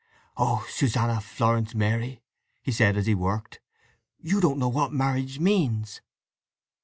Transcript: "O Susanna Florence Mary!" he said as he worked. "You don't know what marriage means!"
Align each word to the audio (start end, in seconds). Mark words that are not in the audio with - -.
"O 0.35 0.65
Susanna 0.67 1.21
Florence 1.21 1.75
Mary!" 1.75 2.23
he 2.63 2.71
said 2.71 2.97
as 2.97 3.05
he 3.05 3.13
worked. 3.13 3.59
"You 4.19 4.41
don't 4.41 4.57
know 4.57 4.67
what 4.67 4.91
marriage 4.91 5.37
means!" 5.37 6.01